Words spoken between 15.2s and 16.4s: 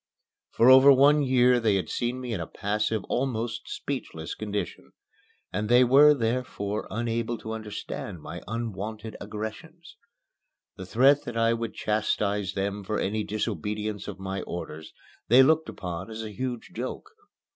they looked upon as a